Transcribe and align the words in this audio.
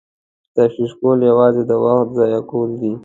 تشویش 0.55 0.91
کول 0.99 1.19
یوازې 1.31 1.61
د 1.69 1.71
وخت 1.83 2.07
ضایع 2.17 2.41
کول 2.49 2.69
دي. 2.81 2.91